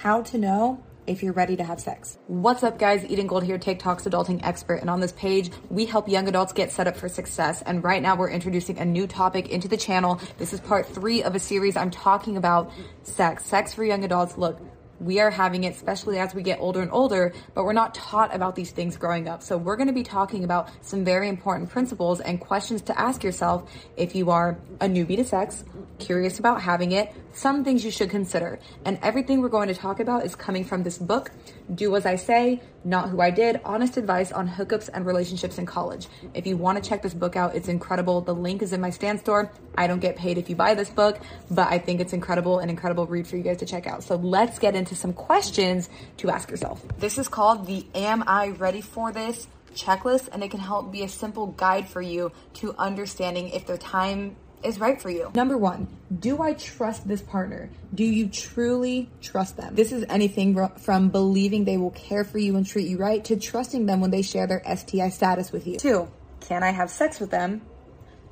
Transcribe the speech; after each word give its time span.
how 0.00 0.22
to 0.22 0.38
know 0.38 0.82
if 1.06 1.22
you're 1.22 1.34
ready 1.34 1.56
to 1.56 1.62
have 1.62 1.78
sex. 1.78 2.16
What's 2.26 2.62
up, 2.62 2.78
guys? 2.78 3.04
Eden 3.04 3.26
Gold 3.26 3.44
here, 3.44 3.58
TikTok's 3.58 4.04
adulting 4.04 4.40
expert. 4.42 4.76
And 4.76 4.88
on 4.88 5.00
this 5.00 5.12
page, 5.12 5.50
we 5.68 5.84
help 5.84 6.08
young 6.08 6.26
adults 6.26 6.54
get 6.54 6.72
set 6.72 6.86
up 6.86 6.96
for 6.96 7.06
success. 7.06 7.60
And 7.62 7.84
right 7.84 8.00
now, 8.00 8.16
we're 8.16 8.30
introducing 8.30 8.78
a 8.78 8.84
new 8.86 9.06
topic 9.06 9.50
into 9.50 9.68
the 9.68 9.76
channel. 9.76 10.18
This 10.38 10.54
is 10.54 10.60
part 10.60 10.86
three 10.86 11.22
of 11.22 11.34
a 11.34 11.38
series 11.38 11.76
I'm 11.76 11.90
talking 11.90 12.38
about 12.38 12.70
sex, 13.02 13.44
sex 13.44 13.74
for 13.74 13.84
young 13.84 14.02
adults. 14.02 14.38
Look, 14.38 14.58
we 15.00 15.18
are 15.18 15.30
having 15.30 15.64
it, 15.64 15.74
especially 15.74 16.18
as 16.18 16.34
we 16.34 16.42
get 16.42 16.60
older 16.60 16.82
and 16.82 16.92
older, 16.92 17.32
but 17.54 17.64
we're 17.64 17.72
not 17.72 17.94
taught 17.94 18.34
about 18.34 18.54
these 18.54 18.70
things 18.70 18.96
growing 18.96 19.28
up. 19.28 19.42
So 19.42 19.56
we're 19.56 19.76
going 19.76 19.88
to 19.88 19.94
be 19.94 20.02
talking 20.02 20.44
about 20.44 20.68
some 20.82 21.04
very 21.04 21.28
important 21.28 21.70
principles 21.70 22.20
and 22.20 22.38
questions 22.38 22.82
to 22.82 22.98
ask 22.98 23.24
yourself 23.24 23.70
if 23.96 24.14
you 24.14 24.30
are 24.30 24.58
a 24.80 24.86
newbie 24.86 25.16
to 25.16 25.24
sex, 25.24 25.64
curious 25.98 26.38
about 26.38 26.60
having 26.60 26.92
it, 26.92 27.12
some 27.32 27.64
things 27.64 27.84
you 27.84 27.90
should 27.90 28.10
consider. 28.10 28.58
And 28.84 28.98
everything 29.02 29.40
we're 29.40 29.48
going 29.48 29.68
to 29.68 29.74
talk 29.74 30.00
about 30.00 30.24
is 30.24 30.34
coming 30.34 30.64
from 30.64 30.82
this 30.82 30.98
book, 30.98 31.30
Do 31.74 31.96
As 31.96 32.04
I 32.04 32.16
Say, 32.16 32.60
Not 32.84 33.10
Who 33.10 33.20
I 33.20 33.30
Did, 33.30 33.60
Honest 33.64 33.96
Advice 33.96 34.32
on 34.32 34.48
Hookups 34.48 34.88
and 34.92 35.04
Relationships 35.04 35.58
in 35.58 35.66
College. 35.66 36.08
If 36.34 36.46
you 36.46 36.56
want 36.56 36.82
to 36.82 36.88
check 36.88 37.02
this 37.02 37.14
book 37.14 37.36
out, 37.36 37.54
it's 37.54 37.68
incredible. 37.68 38.20
The 38.20 38.34
link 38.34 38.62
is 38.62 38.72
in 38.72 38.80
my 38.80 38.90
Stan 38.90 39.18
Store. 39.18 39.50
I 39.76 39.86
don't 39.86 40.00
get 40.00 40.16
paid 40.16 40.38
if 40.38 40.48
you 40.48 40.56
buy 40.56 40.74
this 40.74 40.90
book, 40.90 41.18
but 41.50 41.68
I 41.68 41.78
think 41.78 42.00
it's 42.00 42.12
incredible, 42.12 42.58
an 42.58 42.70
incredible 42.70 43.06
read 43.06 43.26
for 43.26 43.36
you 43.36 43.42
guys 43.42 43.58
to 43.58 43.66
check 43.66 43.86
out. 43.86 44.02
So 44.02 44.16
let's 44.16 44.58
get 44.58 44.74
into 44.74 44.94
some 44.94 45.12
questions 45.12 45.90
to 46.18 46.30
ask 46.30 46.50
yourself. 46.50 46.82
This 46.98 47.18
is 47.18 47.28
called 47.28 47.66
the 47.66 47.86
Am 47.94 48.24
I 48.26 48.48
Ready 48.48 48.80
for 48.80 49.12
This? 49.12 49.46
checklist 49.74 50.28
and 50.32 50.42
it 50.42 50.50
can 50.50 50.60
help 50.60 50.90
be 50.90 51.02
a 51.04 51.08
simple 51.08 51.46
guide 51.46 51.88
for 51.88 52.02
you 52.02 52.32
to 52.54 52.74
understanding 52.76 53.50
if 53.50 53.66
their 53.66 53.78
time 53.78 54.36
is 54.62 54.78
right 54.78 55.00
for 55.00 55.10
you. 55.10 55.30
Number 55.34 55.56
one, 55.56 55.88
do 56.18 56.42
I 56.42 56.54
trust 56.54 57.06
this 57.06 57.22
partner? 57.22 57.70
Do 57.94 58.04
you 58.04 58.28
truly 58.28 59.08
trust 59.20 59.56
them? 59.56 59.74
This 59.74 59.92
is 59.92 60.04
anything 60.08 60.68
from 60.78 61.08
believing 61.10 61.64
they 61.64 61.76
will 61.76 61.90
care 61.90 62.24
for 62.24 62.38
you 62.38 62.56
and 62.56 62.66
treat 62.66 62.88
you 62.88 62.98
right 62.98 63.24
to 63.24 63.36
trusting 63.36 63.86
them 63.86 64.00
when 64.00 64.10
they 64.10 64.22
share 64.22 64.46
their 64.46 64.62
STI 64.64 65.08
status 65.10 65.52
with 65.52 65.66
you. 65.66 65.78
Two, 65.78 66.10
can 66.40 66.62
I 66.62 66.70
have 66.70 66.90
sex 66.90 67.20
with 67.20 67.30
them 67.30 67.62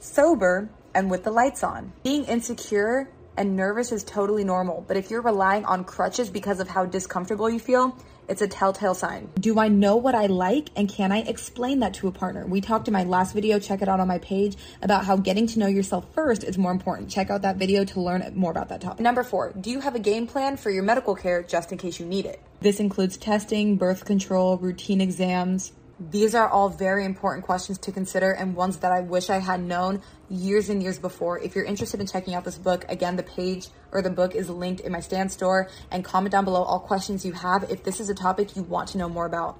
sober 0.01 0.69
and 0.95 1.11
with 1.11 1.25
the 1.25 1.31
lights 1.31 1.63
on? 1.63 1.93
Being 2.03 2.25
insecure 2.25 3.09
and 3.39 3.55
nervous 3.55 3.93
is 3.93 4.03
totally 4.03 4.43
normal, 4.43 4.85
but 4.89 4.97
if 4.97 5.11
you're 5.11 5.23
relying 5.23 5.65
on 5.65 5.85
crutches 5.85 6.29
because 6.29 6.59
of 6.59 6.69
how 6.69 6.85
discomfortable 6.85 7.49
you 7.49 7.61
feel, 7.61 7.97
it's 8.27 8.43
a 8.43 8.49
telltale 8.49 8.95
sign. 8.95 9.31
Do 9.41 9.59
I 9.59 9.69
know 9.69 9.97
what 9.97 10.15
I 10.15 10.27
like 10.27 10.69
and 10.77 10.89
can 10.89 11.13
I 11.13 11.21
explain 11.21 11.79
that 11.81 11.95
to 11.95 12.09
a 12.09 12.13
partner? 12.13 12.45
We 12.47 12.61
talked 12.61 12.89
in 12.89 12.93
my 12.93 13.05
last 13.05 13.33
video, 13.33 13.59
check 13.59 13.81
it 13.81 13.89
out 13.89 14.01
on 14.01 14.09
my 14.09 14.19
page, 14.19 14.57
about 14.83 15.07
how 15.07 15.17
getting 15.17 15.47
to 15.47 15.59
know 15.59 15.69
yourself 15.69 16.05
first 16.15 16.45
is 16.45 16.59
more 16.59 16.73
important. 16.73 17.11
Check 17.11 17.31
out 17.31 17.43
that 17.43 17.57
video 17.57 17.85
to 17.85 18.01
learn 18.01 18.31
more 18.35 18.51
about 18.51 18.69
that 18.71 18.81
topic. 18.81 19.01
Number 19.01 19.23
four, 19.23 19.53
do 19.59 19.71
you 19.71 19.81
have 19.81 19.95
a 19.95 20.01
game 20.01 20.27
plan 20.27 20.57
for 20.57 20.71
your 20.71 20.83
medical 20.83 21.15
care 21.15 21.43
just 21.43 21.73
in 21.73 21.79
case 21.79 21.99
you 21.99 22.07
need 22.07 22.27
it? 22.27 22.43
This 22.61 22.81
includes 22.81 23.17
testing, 23.17 23.77
birth 23.77 24.05
control, 24.05 24.59
routine 24.59 25.01
exams, 25.01 25.73
these 26.01 26.35
are 26.35 26.49
all 26.49 26.69
very 26.69 27.05
important 27.05 27.45
questions 27.45 27.79
to 27.79 27.93
consider 27.93 28.31
and 28.31 28.55
ones 28.55 28.79
that 28.79 28.93
I 28.93 29.01
wish 29.01 29.31
I 29.31 29.39
had 29.39 29.61
known 29.61 30.03
years 30.29 30.69
and 30.69 30.83
years 30.83 30.99
before. 30.99 31.41
If 31.41 31.57
you're 31.57 31.65
interested 31.65 32.01
in 32.01 32.07
checking 32.07 32.35
out 32.35 32.45
this 32.45 32.59
book, 32.59 32.85
again, 32.89 33.17
the 33.17 33.23
page 33.23 33.69
or 33.91 34.01
the 34.01 34.11
book 34.11 34.35
is 34.35 34.49
linked 34.49 34.81
in 34.81 34.93
my 34.93 35.01
Stan 35.01 35.29
Store 35.29 35.69
and 35.91 36.05
comment 36.05 36.33
down 36.33 36.45
below 36.45 36.63
all 36.63 36.79
questions 36.79 37.25
you 37.25 37.33
have 37.33 37.65
if 37.71 37.83
this 37.83 37.99
is 37.99 38.09
a 38.09 38.15
topic 38.15 38.55
you 38.55 38.63
want 38.63 38.91
to 38.91 38.99
know 38.99 39.09
more 39.09 39.27
about 39.27 39.59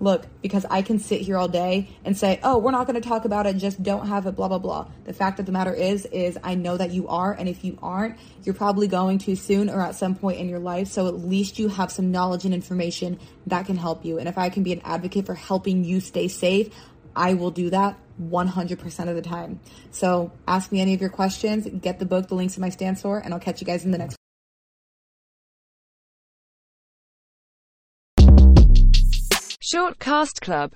look, 0.00 0.26
because 0.42 0.66
I 0.70 0.82
can 0.82 0.98
sit 0.98 1.20
here 1.20 1.36
all 1.36 1.48
day 1.48 1.88
and 2.04 2.16
say, 2.16 2.40
oh, 2.42 2.58
we're 2.58 2.70
not 2.70 2.86
going 2.86 3.00
to 3.00 3.06
talk 3.06 3.24
about 3.24 3.46
it, 3.46 3.56
just 3.56 3.82
don't 3.82 4.08
have 4.08 4.26
it, 4.26 4.34
blah, 4.34 4.48
blah, 4.48 4.58
blah. 4.58 4.88
The 5.04 5.12
fact 5.12 5.38
of 5.38 5.46
the 5.46 5.52
matter 5.52 5.72
is, 5.72 6.06
is 6.06 6.38
I 6.42 6.54
know 6.54 6.76
that 6.76 6.90
you 6.90 7.08
are. 7.08 7.32
And 7.32 7.48
if 7.48 7.64
you 7.64 7.78
aren't, 7.82 8.18
you're 8.42 8.54
probably 8.54 8.88
going 8.88 9.18
too 9.18 9.36
soon 9.36 9.68
or 9.68 9.80
at 9.80 9.94
some 9.94 10.14
point 10.14 10.38
in 10.38 10.48
your 10.48 10.58
life. 10.58 10.88
So 10.88 11.06
at 11.06 11.14
least 11.14 11.58
you 11.58 11.68
have 11.68 11.92
some 11.92 12.10
knowledge 12.10 12.44
and 12.44 12.54
information 12.54 13.20
that 13.46 13.66
can 13.66 13.76
help 13.76 14.04
you. 14.04 14.18
And 14.18 14.28
if 14.28 14.38
I 14.38 14.48
can 14.48 14.62
be 14.62 14.72
an 14.72 14.80
advocate 14.84 15.26
for 15.26 15.34
helping 15.34 15.84
you 15.84 16.00
stay 16.00 16.28
safe, 16.28 16.74
I 17.14 17.34
will 17.34 17.50
do 17.50 17.70
that 17.70 17.98
100% 18.22 19.08
of 19.08 19.14
the 19.14 19.22
time. 19.22 19.60
So 19.90 20.32
ask 20.46 20.70
me 20.72 20.80
any 20.80 20.94
of 20.94 21.00
your 21.00 21.10
questions, 21.10 21.66
get 21.80 21.98
the 21.98 22.06
book, 22.06 22.28
the 22.28 22.34
links 22.34 22.56
in 22.56 22.60
my 22.60 22.70
Stan 22.70 22.96
Store, 22.96 23.18
and 23.18 23.34
I'll 23.34 23.40
catch 23.40 23.60
you 23.60 23.66
guys 23.66 23.84
in 23.84 23.90
the 23.90 23.98
next 23.98 24.19
Short 29.72 30.00
Cast 30.00 30.40
Club 30.40 30.68